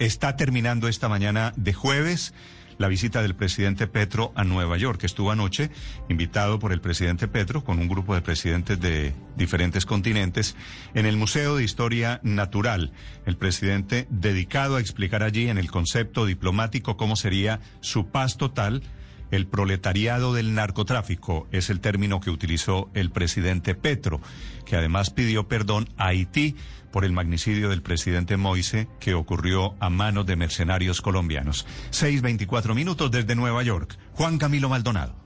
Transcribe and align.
Está 0.00 0.34
terminando 0.34 0.88
esta 0.88 1.08
mañana 1.08 1.52
de 1.56 1.72
jueves 1.72 2.34
la 2.78 2.88
visita 2.88 3.22
del 3.22 3.36
presidente 3.36 3.86
Petro 3.86 4.32
a 4.34 4.42
Nueva 4.42 4.76
York, 4.76 4.98
que 4.98 5.06
estuvo 5.06 5.30
anoche 5.30 5.70
invitado 6.08 6.58
por 6.58 6.72
el 6.72 6.80
presidente 6.80 7.28
Petro 7.28 7.62
con 7.62 7.78
un 7.78 7.86
grupo 7.86 8.12
de 8.12 8.20
presidentes 8.20 8.80
de 8.80 9.14
diferentes 9.36 9.86
continentes 9.86 10.56
en 10.94 11.06
el 11.06 11.16
Museo 11.16 11.54
de 11.54 11.62
Historia 11.62 12.18
Natural. 12.24 12.90
El 13.24 13.36
presidente 13.36 14.08
dedicado 14.10 14.74
a 14.74 14.80
explicar 14.80 15.22
allí 15.22 15.48
en 15.48 15.58
el 15.58 15.70
concepto 15.70 16.26
diplomático 16.26 16.96
cómo 16.96 17.14
sería 17.14 17.60
su 17.80 18.08
paz 18.08 18.36
total 18.36 18.82
el 19.34 19.46
proletariado 19.46 20.32
del 20.32 20.54
narcotráfico 20.54 21.46
es 21.52 21.70
el 21.70 21.80
término 21.80 22.20
que 22.20 22.30
utilizó 22.30 22.90
el 22.94 23.10
presidente 23.10 23.74
Petro, 23.74 24.20
que 24.64 24.76
además 24.76 25.10
pidió 25.10 25.48
perdón 25.48 25.88
a 25.96 26.08
Haití 26.08 26.56
por 26.92 27.04
el 27.04 27.12
magnicidio 27.12 27.70
del 27.70 27.82
presidente 27.82 28.36
Moise 28.36 28.88
que 29.00 29.14
ocurrió 29.14 29.74
a 29.80 29.90
manos 29.90 30.26
de 30.26 30.36
mercenarios 30.36 31.00
colombianos. 31.00 31.66
6.24 31.90 32.74
minutos 32.74 33.10
desde 33.10 33.34
Nueva 33.34 33.62
York. 33.62 33.98
Juan 34.12 34.38
Camilo 34.38 34.68
Maldonado. 34.68 35.23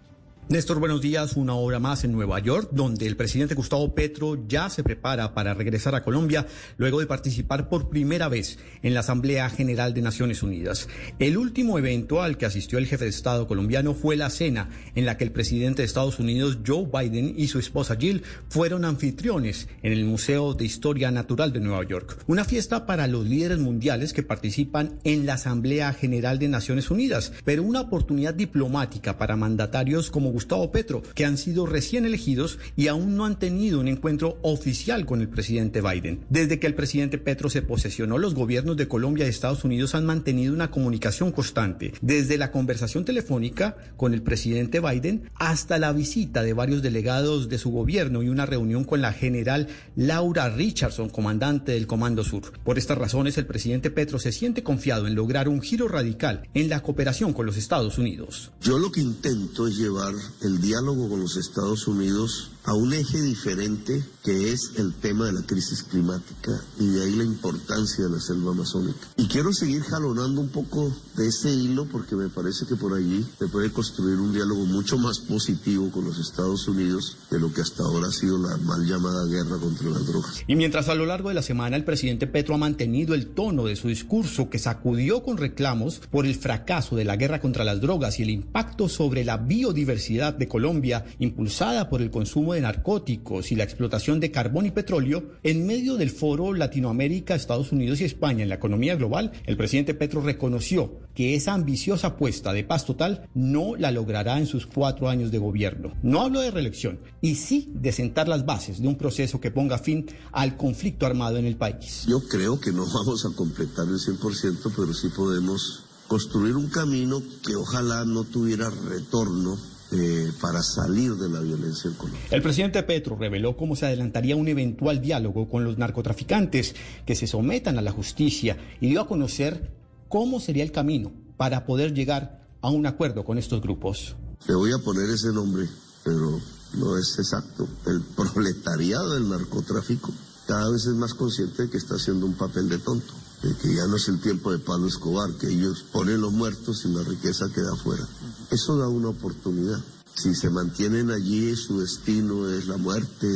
Néstor, 0.50 0.80
buenos 0.80 1.02
días. 1.02 1.36
Una 1.36 1.52
hora 1.56 1.78
más 1.78 2.04
en 2.04 2.12
Nueva 2.12 2.38
York, 2.38 2.70
donde 2.72 3.06
el 3.06 3.18
presidente 3.18 3.54
Gustavo 3.54 3.94
Petro 3.94 4.46
ya 4.48 4.70
se 4.70 4.82
prepara 4.82 5.34
para 5.34 5.52
regresar 5.52 5.94
a 5.94 6.02
Colombia 6.02 6.46
luego 6.78 7.00
de 7.00 7.06
participar 7.06 7.68
por 7.68 7.90
primera 7.90 8.28
vez 8.28 8.58
en 8.82 8.94
la 8.94 9.00
Asamblea 9.00 9.50
General 9.50 9.92
de 9.92 10.00
Naciones 10.00 10.42
Unidas. 10.42 10.88
El 11.18 11.36
último 11.36 11.78
evento 11.78 12.22
al 12.22 12.38
que 12.38 12.46
asistió 12.46 12.78
el 12.78 12.86
jefe 12.86 13.04
de 13.04 13.10
Estado 13.10 13.46
colombiano 13.46 13.92
fue 13.92 14.16
la 14.16 14.30
cena 14.30 14.70
en 14.94 15.04
la 15.04 15.18
que 15.18 15.24
el 15.24 15.32
presidente 15.32 15.82
de 15.82 15.86
Estados 15.86 16.18
Unidos, 16.18 16.60
Joe 16.66 16.86
Biden, 16.90 17.34
y 17.36 17.48
su 17.48 17.58
esposa 17.58 17.96
Jill 18.00 18.22
fueron 18.48 18.86
anfitriones 18.86 19.68
en 19.82 19.92
el 19.92 20.06
Museo 20.06 20.54
de 20.54 20.64
Historia 20.64 21.10
Natural 21.10 21.52
de 21.52 21.60
Nueva 21.60 21.86
York. 21.86 22.24
Una 22.26 22.46
fiesta 22.46 22.86
para 22.86 23.06
los 23.06 23.26
líderes 23.26 23.58
mundiales 23.58 24.14
que 24.14 24.22
participan 24.22 24.98
en 25.04 25.26
la 25.26 25.34
Asamblea 25.34 25.92
General 25.92 26.38
de 26.38 26.48
Naciones 26.48 26.90
Unidas, 26.90 27.34
pero 27.44 27.62
una 27.62 27.82
oportunidad 27.82 28.32
diplomática 28.32 29.18
para 29.18 29.36
mandatarios 29.36 30.10
como 30.10 30.37
Gustavo 30.38 30.70
Petro, 30.70 31.02
que 31.16 31.24
han 31.24 31.36
sido 31.36 31.66
recién 31.66 32.04
elegidos 32.04 32.60
y 32.76 32.86
aún 32.86 33.16
no 33.16 33.24
han 33.24 33.40
tenido 33.40 33.80
un 33.80 33.88
encuentro 33.88 34.38
oficial 34.42 35.04
con 35.04 35.20
el 35.20 35.28
presidente 35.28 35.80
Biden. 35.80 36.20
Desde 36.30 36.60
que 36.60 36.68
el 36.68 36.76
presidente 36.76 37.18
Petro 37.18 37.50
se 37.50 37.60
posesionó, 37.60 38.18
los 38.18 38.36
gobiernos 38.36 38.76
de 38.76 38.86
Colombia 38.86 39.26
y 39.26 39.30
Estados 39.30 39.64
Unidos 39.64 39.96
han 39.96 40.06
mantenido 40.06 40.54
una 40.54 40.70
comunicación 40.70 41.32
constante, 41.32 41.92
desde 42.02 42.38
la 42.38 42.52
conversación 42.52 43.04
telefónica 43.04 43.76
con 43.96 44.14
el 44.14 44.22
presidente 44.22 44.78
Biden 44.78 45.28
hasta 45.34 45.76
la 45.80 45.92
visita 45.92 46.44
de 46.44 46.52
varios 46.52 46.82
delegados 46.82 47.48
de 47.48 47.58
su 47.58 47.72
gobierno 47.72 48.22
y 48.22 48.28
una 48.28 48.46
reunión 48.46 48.84
con 48.84 49.00
la 49.00 49.12
general 49.12 49.66
Laura 49.96 50.50
Richardson, 50.50 51.08
comandante 51.08 51.72
del 51.72 51.88
Comando 51.88 52.22
Sur. 52.22 52.52
Por 52.62 52.78
estas 52.78 52.96
razones, 52.96 53.36
el 53.38 53.46
presidente 53.46 53.90
Petro 53.90 54.20
se 54.20 54.30
siente 54.30 54.62
confiado 54.62 55.08
en 55.08 55.16
lograr 55.16 55.48
un 55.48 55.60
giro 55.60 55.88
radical 55.88 56.48
en 56.54 56.68
la 56.68 56.80
cooperación 56.80 57.32
con 57.32 57.44
los 57.44 57.56
Estados 57.56 57.98
Unidos. 57.98 58.52
Yo 58.60 58.78
lo 58.78 58.92
que 58.92 59.00
intento 59.00 59.66
es 59.66 59.76
llevar 59.76 60.14
el 60.40 60.60
diálogo 60.60 61.08
con 61.08 61.20
los 61.20 61.36
Estados 61.36 61.86
Unidos 61.86 62.50
a 62.68 62.74
un 62.74 62.92
eje 62.92 63.22
diferente 63.22 64.04
que 64.22 64.52
es 64.52 64.72
el 64.76 64.92
tema 64.92 65.24
de 65.24 65.32
la 65.32 65.42
crisis 65.42 65.82
climática 65.82 66.52
y 66.78 66.86
de 66.86 67.02
ahí 67.02 67.16
la 67.16 67.24
importancia 67.24 68.04
de 68.04 68.10
la 68.10 68.20
selva 68.20 68.52
amazónica. 68.52 68.98
Y 69.16 69.26
quiero 69.26 69.54
seguir 69.54 69.82
jalonando 69.84 70.42
un 70.42 70.50
poco 70.50 70.94
de 71.16 71.28
ese 71.28 71.50
hilo 71.50 71.86
porque 71.86 72.14
me 72.14 72.28
parece 72.28 72.66
que 72.66 72.76
por 72.76 72.92
allí 72.92 73.24
se 73.38 73.48
puede 73.48 73.72
construir 73.72 74.18
un 74.18 74.34
diálogo 74.34 74.66
mucho 74.66 74.98
más 74.98 75.18
positivo 75.18 75.90
con 75.90 76.04
los 76.04 76.18
Estados 76.18 76.68
Unidos 76.68 77.16
de 77.30 77.40
lo 77.40 77.54
que 77.54 77.62
hasta 77.62 77.84
ahora 77.84 78.08
ha 78.08 78.12
sido 78.12 78.36
la 78.36 78.58
mal 78.58 78.84
llamada 78.84 79.24
guerra 79.24 79.56
contra 79.56 79.88
las 79.88 80.06
drogas. 80.06 80.42
Y 80.46 80.54
mientras 80.54 80.90
a 80.90 80.94
lo 80.94 81.06
largo 81.06 81.30
de 81.30 81.36
la 81.36 81.42
semana 81.42 81.74
el 81.74 81.84
presidente 81.84 82.26
Petro 82.26 82.54
ha 82.54 82.58
mantenido 82.58 83.14
el 83.14 83.28
tono 83.28 83.64
de 83.64 83.76
su 83.76 83.88
discurso 83.88 84.50
que 84.50 84.58
sacudió 84.58 85.22
con 85.22 85.38
reclamos 85.38 86.00
por 86.10 86.26
el 86.26 86.34
fracaso 86.34 86.96
de 86.96 87.06
la 87.06 87.16
guerra 87.16 87.40
contra 87.40 87.64
las 87.64 87.80
drogas 87.80 88.18
y 88.18 88.24
el 88.24 88.30
impacto 88.30 88.90
sobre 88.90 89.24
la 89.24 89.38
biodiversidad 89.38 90.34
de 90.34 90.48
Colombia 90.48 91.06
impulsada 91.18 91.88
por 91.88 92.02
el 92.02 92.10
consumo 92.10 92.52
de 92.52 92.57
narcóticos 92.60 93.52
y 93.52 93.56
la 93.56 93.64
explotación 93.64 94.20
de 94.20 94.30
carbón 94.30 94.66
y 94.66 94.70
petróleo, 94.70 95.32
en 95.42 95.66
medio 95.66 95.96
del 95.96 96.10
foro 96.10 96.52
Latinoamérica, 96.54 97.34
Estados 97.34 97.72
Unidos 97.72 98.00
y 98.00 98.04
España 98.04 98.42
en 98.42 98.48
la 98.48 98.56
economía 98.56 98.96
global, 98.96 99.32
el 99.46 99.56
presidente 99.56 99.94
Petro 99.94 100.20
reconoció 100.20 101.00
que 101.14 101.34
esa 101.34 101.54
ambiciosa 101.54 102.08
apuesta 102.08 102.52
de 102.52 102.64
paz 102.64 102.84
total 102.84 103.28
no 103.34 103.76
la 103.76 103.90
logrará 103.90 104.38
en 104.38 104.46
sus 104.46 104.66
cuatro 104.66 105.08
años 105.08 105.30
de 105.30 105.38
gobierno. 105.38 105.94
No 106.02 106.22
hablo 106.22 106.40
de 106.40 106.50
reelección, 106.50 107.00
y 107.20 107.34
sí 107.34 107.70
de 107.74 107.92
sentar 107.92 108.28
las 108.28 108.46
bases 108.46 108.80
de 108.80 108.88
un 108.88 108.96
proceso 108.96 109.40
que 109.40 109.50
ponga 109.50 109.78
fin 109.78 110.06
al 110.32 110.56
conflicto 110.56 111.06
armado 111.06 111.36
en 111.36 111.46
el 111.46 111.56
país. 111.56 112.04
Yo 112.06 112.20
creo 112.28 112.60
que 112.60 112.72
no 112.72 112.86
vamos 112.86 113.26
a 113.26 113.34
completar 113.34 113.86
el 113.86 113.98
100%, 113.98 114.72
pero 114.76 114.94
sí 114.94 115.08
podemos 115.14 115.84
construir 116.06 116.56
un 116.56 116.68
camino 116.68 117.22
que 117.46 117.54
ojalá 117.54 118.04
no 118.04 118.24
tuviera 118.24 118.70
retorno 118.70 119.58
eh, 119.90 120.32
para 120.40 120.62
salir 120.62 121.14
de 121.14 121.28
la 121.28 121.40
violencia 121.40 121.88
en 121.88 121.96
Colombia. 121.96 122.20
El 122.30 122.42
presidente 122.42 122.82
Petro 122.82 123.16
reveló 123.16 123.56
cómo 123.56 123.74
se 123.74 123.86
adelantaría 123.86 124.36
un 124.36 124.48
eventual 124.48 125.00
diálogo 125.00 125.48
con 125.48 125.64
los 125.64 125.78
narcotraficantes 125.78 126.74
que 127.06 127.14
se 127.14 127.26
sometan 127.26 127.78
a 127.78 127.82
la 127.82 127.92
justicia 127.92 128.56
y 128.80 128.88
dio 128.88 129.00
a 129.00 129.08
conocer 129.08 129.72
cómo 130.08 130.40
sería 130.40 130.62
el 130.62 130.72
camino 130.72 131.12
para 131.36 131.64
poder 131.64 131.94
llegar 131.94 132.46
a 132.60 132.70
un 132.70 132.86
acuerdo 132.86 133.24
con 133.24 133.38
estos 133.38 133.62
grupos. 133.62 134.16
Le 134.46 134.54
voy 134.54 134.72
a 134.72 134.78
poner 134.78 135.08
ese 135.10 135.32
nombre, 135.32 135.66
pero 136.04 136.40
no 136.74 136.98
es 136.98 137.18
exacto. 137.18 137.68
El 137.86 138.02
proletariado 138.02 139.14
del 139.14 139.28
narcotráfico 139.28 140.12
cada 140.46 140.70
vez 140.70 140.86
es 140.86 140.94
más 140.94 141.14
consciente 141.14 141.64
de 141.64 141.70
que 141.70 141.76
está 141.76 141.96
haciendo 141.96 142.24
un 142.24 142.34
papel 142.34 142.68
de 142.68 142.78
tonto, 142.78 143.12
de 143.42 143.54
que 143.56 143.74
ya 143.74 143.86
no 143.86 143.96
es 143.96 144.08
el 144.08 144.20
tiempo 144.20 144.50
de 144.50 144.58
Pablo 144.58 144.88
Escobar, 144.88 145.30
que 145.38 145.48
ellos 145.48 145.84
ponen 145.92 146.20
los 146.20 146.32
muertos 146.32 146.84
y 146.86 146.88
la 146.88 147.02
riqueza 147.02 147.46
queda 147.54 147.72
afuera. 147.74 148.06
Eso 148.50 148.76
da 148.76 148.88
una 148.88 149.08
oportunidad. 149.08 149.78
Si 150.14 150.34
se 150.34 150.50
mantienen 150.50 151.10
allí, 151.10 151.54
su 151.54 151.80
destino 151.80 152.48
es 152.48 152.66
la 152.66 152.76
muerte, 152.76 153.28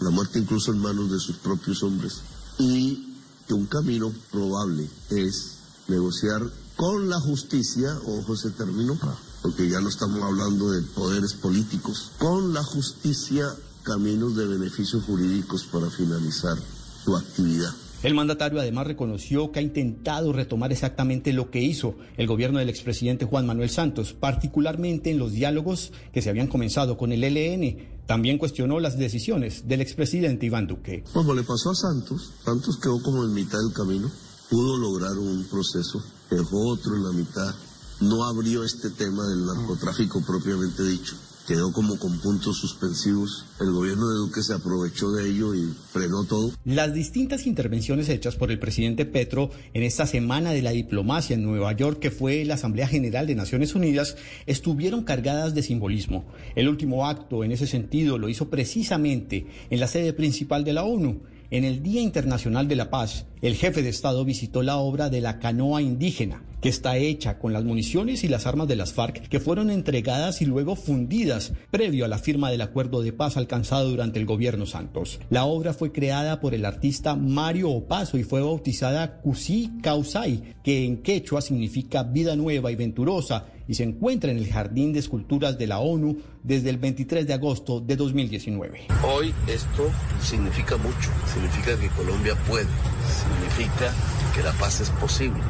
la 0.00 0.10
muerte 0.10 0.38
incluso 0.38 0.72
en 0.72 0.78
manos 0.78 1.10
de 1.10 1.18
sus 1.18 1.36
propios 1.36 1.82
hombres. 1.82 2.20
Y 2.58 3.08
un 3.50 3.66
camino 3.66 4.12
probable 4.30 4.88
es 5.10 5.54
negociar 5.88 6.42
con 6.76 7.08
la 7.08 7.18
justicia, 7.20 7.98
ojo 8.06 8.34
ese 8.34 8.50
término, 8.50 8.98
porque 9.42 9.68
ya 9.68 9.80
no 9.80 9.88
estamos 9.88 10.22
hablando 10.22 10.70
de 10.70 10.82
poderes 10.82 11.34
políticos, 11.34 12.12
con 12.18 12.52
la 12.52 12.62
justicia 12.62 13.54
caminos 13.82 14.36
de 14.36 14.46
beneficios 14.46 15.04
jurídicos 15.04 15.64
para 15.64 15.90
finalizar 15.90 16.58
su 17.04 17.16
actividad. 17.16 17.74
El 18.00 18.14
mandatario 18.14 18.60
además 18.60 18.86
reconoció 18.86 19.50
que 19.50 19.58
ha 19.58 19.62
intentado 19.62 20.32
retomar 20.32 20.70
exactamente 20.70 21.32
lo 21.32 21.50
que 21.50 21.60
hizo 21.60 21.96
el 22.16 22.28
gobierno 22.28 22.60
del 22.60 22.68
expresidente 22.68 23.24
Juan 23.24 23.44
Manuel 23.44 23.70
Santos, 23.70 24.12
particularmente 24.12 25.10
en 25.10 25.18
los 25.18 25.32
diálogos 25.32 25.90
que 26.12 26.22
se 26.22 26.30
habían 26.30 26.46
comenzado 26.46 26.96
con 26.96 27.10
el 27.10 27.24
ELN. 27.24 27.98
También 28.06 28.38
cuestionó 28.38 28.78
las 28.78 28.98
decisiones 28.98 29.66
del 29.66 29.80
expresidente 29.80 30.46
Iván 30.46 30.68
Duque. 30.68 31.02
Como 31.12 31.34
le 31.34 31.42
pasó 31.42 31.70
a 31.70 31.74
Santos, 31.74 32.34
Santos 32.44 32.78
quedó 32.80 33.02
como 33.02 33.24
en 33.24 33.34
mitad 33.34 33.58
del 33.58 33.74
camino, 33.74 34.08
pudo 34.48 34.76
lograr 34.76 35.18
un 35.18 35.44
proceso, 35.50 36.00
dejó 36.30 36.68
otro 36.68 36.94
en 36.94 37.02
la 37.02 37.10
mitad, 37.10 37.52
no 38.00 38.24
abrió 38.24 38.62
este 38.62 38.90
tema 38.90 39.26
del 39.26 39.44
narcotráfico 39.44 40.22
propiamente 40.24 40.84
dicho 40.84 41.16
quedó 41.48 41.72
como 41.72 41.98
con 41.98 42.20
puntos 42.20 42.58
suspensivos. 42.58 43.46
El 43.58 43.72
gobierno 43.72 44.06
de 44.10 44.18
Duque 44.18 44.42
se 44.42 44.52
aprovechó 44.52 45.10
de 45.12 45.30
ello 45.30 45.54
y 45.54 45.74
frenó 45.90 46.24
todo. 46.24 46.52
Las 46.66 46.92
distintas 46.92 47.46
intervenciones 47.46 48.10
hechas 48.10 48.36
por 48.36 48.50
el 48.50 48.58
presidente 48.58 49.06
Petro 49.06 49.50
en 49.72 49.82
esta 49.82 50.06
semana 50.06 50.52
de 50.52 50.60
la 50.60 50.72
diplomacia 50.72 51.34
en 51.34 51.44
Nueva 51.44 51.72
York, 51.72 52.00
que 52.00 52.10
fue 52.10 52.44
la 52.44 52.54
Asamblea 52.54 52.86
General 52.86 53.26
de 53.26 53.34
Naciones 53.34 53.74
Unidas, 53.74 54.16
estuvieron 54.44 55.04
cargadas 55.04 55.54
de 55.54 55.62
simbolismo. 55.62 56.26
El 56.54 56.68
último 56.68 57.06
acto 57.06 57.42
en 57.42 57.52
ese 57.52 57.66
sentido 57.66 58.18
lo 58.18 58.28
hizo 58.28 58.50
precisamente 58.50 59.46
en 59.70 59.80
la 59.80 59.88
sede 59.88 60.12
principal 60.12 60.64
de 60.64 60.74
la 60.74 60.84
ONU. 60.84 61.22
En 61.50 61.64
el 61.64 61.82
Día 61.82 62.02
Internacional 62.02 62.68
de 62.68 62.76
la 62.76 62.90
Paz, 62.90 63.24
el 63.40 63.54
jefe 63.54 63.82
de 63.82 63.88
Estado 63.88 64.22
visitó 64.22 64.62
la 64.62 64.76
obra 64.76 65.08
de 65.08 65.22
la 65.22 65.38
canoa 65.38 65.80
indígena, 65.80 66.42
que 66.60 66.68
está 66.68 66.98
hecha 66.98 67.38
con 67.38 67.54
las 67.54 67.64
municiones 67.64 68.22
y 68.22 68.28
las 68.28 68.46
armas 68.46 68.68
de 68.68 68.76
las 68.76 68.92
FARC 68.92 69.28
que 69.28 69.40
fueron 69.40 69.70
entregadas 69.70 70.42
y 70.42 70.44
luego 70.44 70.76
fundidas 70.76 71.54
previo 71.70 72.04
a 72.04 72.08
la 72.08 72.18
firma 72.18 72.50
del 72.50 72.60
acuerdo 72.60 73.00
de 73.00 73.14
paz 73.14 73.38
alcanzado 73.38 73.88
durante 73.88 74.18
el 74.18 74.26
gobierno 74.26 74.66
Santos. 74.66 75.20
La 75.30 75.46
obra 75.46 75.72
fue 75.72 75.90
creada 75.90 76.38
por 76.38 76.52
el 76.52 76.66
artista 76.66 77.16
Mario 77.16 77.70
Opaso 77.70 78.18
y 78.18 78.24
fue 78.24 78.42
bautizada 78.42 79.22
Cusi 79.22 79.72
Causay, 79.82 80.54
que 80.62 80.84
en 80.84 80.98
quechua 80.98 81.40
significa 81.40 82.02
vida 82.02 82.36
nueva 82.36 82.70
y 82.70 82.76
venturosa 82.76 83.46
y 83.68 83.74
se 83.74 83.84
encuentra 83.84 84.30
en 84.30 84.38
el 84.38 84.50
Jardín 84.50 84.92
de 84.92 84.98
Esculturas 84.98 85.58
de 85.58 85.66
la 85.66 85.78
ONU 85.78 86.16
desde 86.42 86.70
el 86.70 86.78
23 86.78 87.26
de 87.26 87.34
agosto 87.34 87.80
de 87.80 87.94
2019. 87.94 88.86
Hoy 89.04 89.32
esto 89.46 89.90
significa 90.22 90.76
mucho, 90.78 91.10
significa 91.32 91.78
que 91.78 91.88
Colombia 91.90 92.34
puede, 92.48 92.66
significa 93.06 93.92
que 94.34 94.42
la 94.42 94.52
paz 94.52 94.80
es 94.80 94.90
posible, 94.90 95.42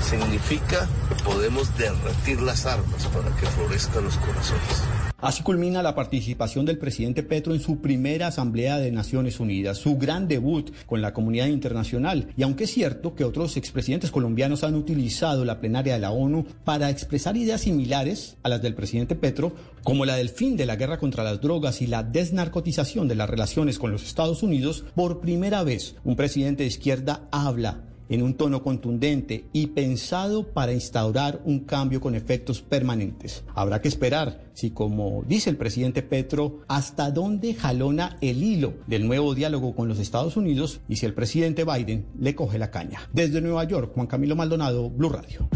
significa 0.00 0.88
que 1.08 1.24
podemos 1.24 1.76
derretir 1.76 2.40
las 2.40 2.64
armas 2.64 3.06
para 3.06 3.34
que 3.36 3.46
florezcan 3.46 4.04
los 4.04 4.16
corazones. 4.16 5.07
Así 5.20 5.42
culmina 5.42 5.82
la 5.82 5.96
participación 5.96 6.64
del 6.64 6.78
presidente 6.78 7.24
Petro 7.24 7.52
en 7.52 7.58
su 7.58 7.80
primera 7.80 8.28
Asamblea 8.28 8.78
de 8.78 8.92
Naciones 8.92 9.40
Unidas, 9.40 9.78
su 9.78 9.98
gran 9.98 10.28
debut 10.28 10.70
con 10.86 11.02
la 11.02 11.12
comunidad 11.12 11.48
internacional. 11.48 12.28
Y 12.36 12.44
aunque 12.44 12.64
es 12.64 12.70
cierto 12.70 13.16
que 13.16 13.24
otros 13.24 13.56
expresidentes 13.56 14.12
colombianos 14.12 14.62
han 14.62 14.76
utilizado 14.76 15.44
la 15.44 15.58
plenaria 15.58 15.94
de 15.94 15.98
la 15.98 16.12
ONU 16.12 16.46
para 16.62 16.88
expresar 16.88 17.36
ideas 17.36 17.62
similares 17.62 18.36
a 18.44 18.48
las 18.48 18.62
del 18.62 18.76
presidente 18.76 19.16
Petro, 19.16 19.56
como 19.82 20.04
la 20.04 20.14
del 20.14 20.28
fin 20.28 20.56
de 20.56 20.66
la 20.66 20.76
guerra 20.76 20.98
contra 20.98 21.24
las 21.24 21.40
drogas 21.40 21.82
y 21.82 21.88
la 21.88 22.04
desnarcotización 22.04 23.08
de 23.08 23.16
las 23.16 23.28
relaciones 23.28 23.80
con 23.80 23.90
los 23.90 24.04
Estados 24.04 24.44
Unidos, 24.44 24.84
por 24.94 25.20
primera 25.20 25.64
vez 25.64 25.96
un 26.04 26.14
presidente 26.14 26.62
de 26.62 26.68
izquierda 26.68 27.26
habla 27.32 27.88
en 28.08 28.22
un 28.22 28.34
tono 28.34 28.62
contundente 28.62 29.44
y 29.52 29.68
pensado 29.68 30.52
para 30.52 30.72
instaurar 30.72 31.40
un 31.44 31.60
cambio 31.60 32.00
con 32.00 32.14
efectos 32.14 32.62
permanentes. 32.62 33.44
Habrá 33.54 33.80
que 33.80 33.88
esperar 33.88 34.48
si, 34.54 34.70
como 34.70 35.22
dice 35.26 35.50
el 35.50 35.56
presidente 35.56 36.02
Petro, 36.02 36.60
hasta 36.68 37.10
dónde 37.10 37.54
jalona 37.54 38.16
el 38.20 38.42
hilo 38.42 38.74
del 38.86 39.06
nuevo 39.06 39.34
diálogo 39.34 39.74
con 39.74 39.88
los 39.88 39.98
Estados 39.98 40.36
Unidos 40.36 40.80
y 40.88 40.96
si 40.96 41.06
el 41.06 41.14
presidente 41.14 41.64
Biden 41.64 42.06
le 42.18 42.34
coge 42.34 42.58
la 42.58 42.70
caña. 42.70 43.08
Desde 43.12 43.40
Nueva 43.40 43.64
York, 43.64 43.92
Juan 43.94 44.06
Camilo 44.06 44.36
Maldonado, 44.36 44.90
Blue 44.90 45.08
Radio. 45.10 45.48